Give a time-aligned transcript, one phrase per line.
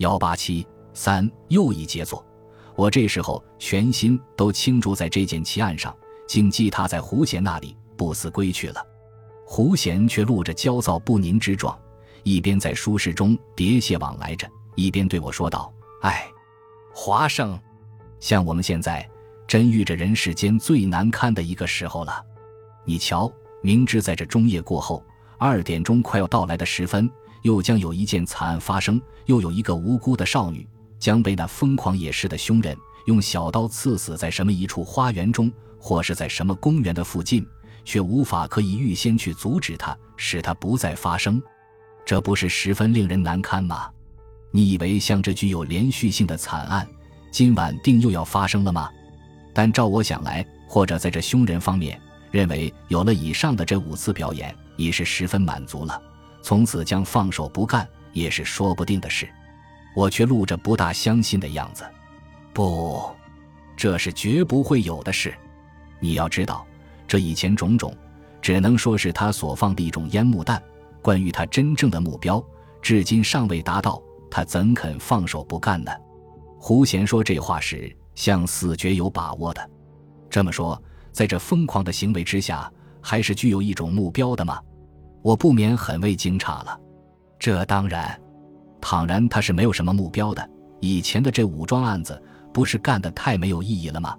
[0.00, 2.24] 幺八七三又一杰作。
[2.74, 5.94] 我这时候全心都倾注在这件奇案上，
[6.26, 8.82] 竟寄他在胡贤那里不思归去了。
[9.44, 11.78] 胡贤却露着焦躁不宁之状，
[12.22, 16.26] 一边在书室中喋血往来着，一边对我说道：“哎，
[16.94, 17.60] 华生，
[18.20, 19.06] 像我们现在
[19.46, 22.24] 真遇着人世间最难堪的一个时候了。
[22.86, 23.30] 你瞧，
[23.60, 25.04] 明知在这中夜过后，
[25.36, 27.10] 二点钟快要到来的时分，
[27.42, 30.66] 又将有一件惨案发生，又有一个无辜的少女。”
[31.00, 32.76] 将被那疯狂野市的凶人
[33.06, 37.42] 用小刀刺死在什么一处花园中，或是在什么公园的附近，
[37.86, 41.42] 却无法可以预先去阻止他，使他不再发生，
[42.04, 43.88] 这不是十分令人难堪吗？
[44.50, 46.86] 你以为像这具有连续性的惨案，
[47.30, 48.90] 今晚定又要发生了吗？
[49.54, 51.98] 但照我想来，或者在这凶人方面
[52.30, 55.98] 认为有了以上的这五次表演，已是十分满足了，
[56.42, 59.28] 从此将放手不干，也是说不定的事。
[59.94, 61.84] 我却露着不大相信的样子，
[62.52, 63.10] 不，
[63.76, 65.34] 这是绝不会有的事。
[65.98, 66.66] 你要知道，
[67.08, 67.94] 这以前种种，
[68.40, 70.62] 只能说是他所放的一种烟幕弹。
[71.02, 72.44] 关于他真正的目标，
[72.80, 74.00] 至今尚未达到，
[74.30, 75.90] 他怎肯放手不干呢？
[76.58, 79.70] 胡贤说这话时，像似绝有把握的。
[80.28, 84.60] 这么说，在这疯狂的行为之下，还是具有一种目标的吗？
[85.22, 86.78] 我不免很为惊诧了。
[87.38, 88.20] 这当然。
[88.82, 94.16] 倘然他是没有什么目标的，以前的这武装案子不是干得太没有意义了吗？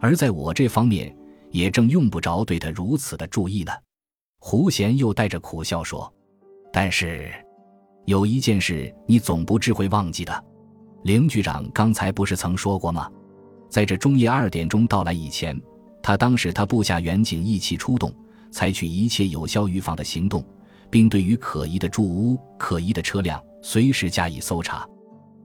[0.00, 1.14] 而在我这方面，
[1.50, 3.72] 也正用不着对他如此的注意呢。
[4.38, 6.10] 胡贤又带着苦笑说
[6.72, 7.30] ：“但是，
[8.06, 10.44] 有一件事你总不至会忘记的。
[11.02, 13.06] 林局长刚才不是曾说过吗？
[13.68, 15.60] 在这中夜二点钟到来以前，
[16.02, 18.10] 他当时他部下远警一起出动，
[18.50, 20.44] 采取一切有效预防的行动，
[20.90, 24.88] 并对于可疑的住屋、可疑的车辆。”随时加以搜查，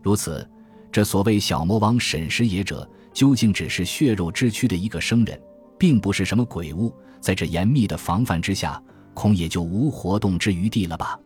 [0.01, 0.49] 如此，
[0.89, 5.37] 这所谓小魔王沈师爷者，究竟只是血肉之躯的一个生人，
[5.77, 6.95] 并不是什么鬼物。
[7.19, 8.81] 在这严密的防范之下，
[9.13, 11.19] 恐也就无活动之余地了吧？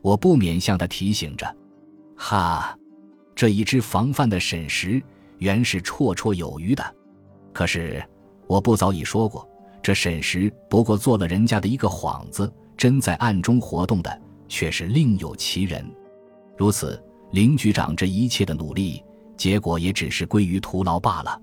[0.00, 1.56] 我不免向他提醒着。
[2.16, 2.78] 哈，
[3.34, 5.02] 这一支防范的沈石
[5.38, 6.94] 原是绰绰有余的，
[7.52, 8.00] 可是
[8.46, 9.44] 我不早已说过，
[9.82, 15.84] 这沈石不过做了人家的一个幌子，真在暗中活动的却是另有其人。
[16.56, 17.02] 如此，
[17.32, 19.02] 林局长这一切的努力，
[19.36, 21.40] 结果也只是归于徒劳罢了。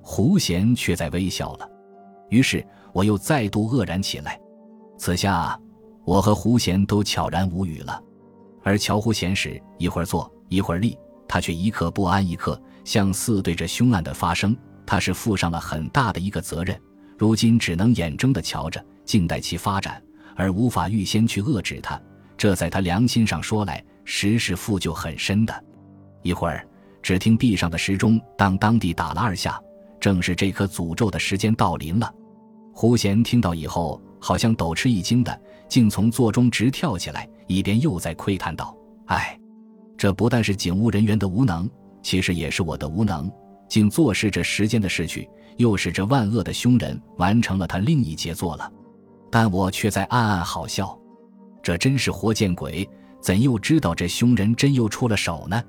[0.00, 1.68] 胡贤却在微笑了。
[2.30, 4.40] 于是我又再度愕然起来。
[4.96, 5.58] 此下，
[6.04, 8.02] 我和胡贤都悄然无语了。
[8.62, 10.96] 而乔胡贤时，一会儿坐，一会儿立，
[11.28, 14.56] 他却一刻不安，一刻像似对着凶案的发生，
[14.86, 16.80] 他是负上了很大的一个责任。
[17.22, 20.02] 如今只能眼睁的瞧着，静待其发展，
[20.34, 21.96] 而无法预先去遏制它。
[22.36, 23.80] 这在他良心上说来。
[24.04, 25.64] 实是负疚很深的。
[26.22, 26.66] 一会儿，
[27.00, 29.62] 只听壁上的时钟当当地打了二下，
[30.00, 32.12] 正是这颗诅咒的时间到临了。
[32.74, 39.38] 胡贤听到以后，好像抖吃一惊的，竟从座中直跳起来，一边又在窥探道：“哎，
[39.96, 41.70] 这不但是警务人员的无能，
[42.02, 43.30] 其实也是我的无能，
[43.72, 48.70] 竟坐视这时间的逝去，又使这万恶的凶人完成了他另一杰作了。
[49.30, 50.94] 但我却在暗暗好笑，
[51.62, 52.86] 这真是活见鬼！”
[53.18, 55.62] 怎又知道这凶人真又出了手呢？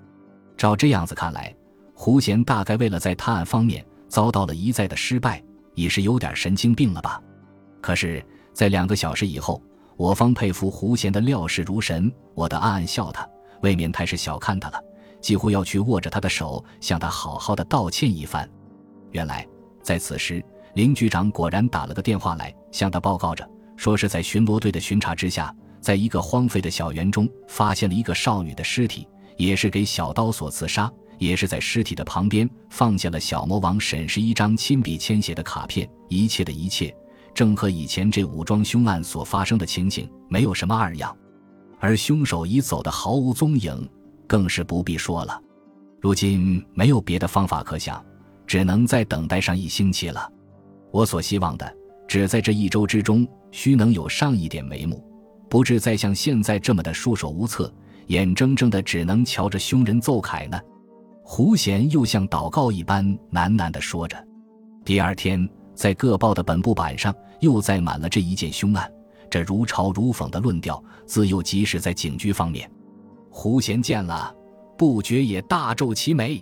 [0.58, 1.56] 照这样子看来，
[1.94, 5.42] 胡贤大概为了在探案方面遭到了一再的失败，
[5.74, 7.22] 已是有点神经病了吧？
[7.80, 8.22] 可是，
[8.52, 9.64] 在两个小时以后，
[9.96, 13.26] 我方佩服胡贤的料事如神，我的暗暗笑他，
[13.62, 14.84] 未免太是小看他了，
[15.24, 18.48] 几乎要去握着他的手，向他好好的道歉一番。
[19.12, 19.48] 原来，
[19.82, 20.44] 在此时，
[20.76, 25.56] 林局长果然打了个电话来，向他报告着，说是在巡逻队的巡查之下。
[25.80, 29.08] 在一个荒废的小园中，发现了一个少女的尸体，
[29.38, 35.90] 也是给小刀所刺杀，也是在尸体的旁边放下了小魔王沈氏一张亲笔签写的卡片。
[36.10, 36.96] 一切的一切，
[37.34, 41.16] 正和以前这武装凶案所发生的情形没有什么二样，
[41.80, 43.90] 而凶手已走得毫无踪影，
[44.34, 45.40] 更是不必说了。
[46.02, 48.04] 如今没有别的方法可想，
[48.48, 50.28] 只能再等待上一星期了。
[50.92, 51.72] 我所希望的，
[52.08, 55.08] 只在这一周之中，须能有上一点眉目。
[55.52, 57.72] 不至再像现在这么的束手无策，
[58.08, 60.60] 眼睁睁的只能瞧着凶人奏凯呢。
[61.24, 64.18] 胡贤又像祷告一般喃喃地说着。
[64.84, 68.92] 第二天，在各报的本部版上又载满了这一件凶案，
[69.30, 72.68] 这如嘲如讽的论调，自幼即使在警局方面，
[73.36, 74.34] 胡贤见了，
[74.78, 76.42] 不觉也大皱其眉。